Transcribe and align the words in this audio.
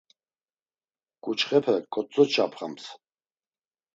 Ǩuçxepes 1.23 1.77
ǩotzoç̌apxams. 1.93 2.85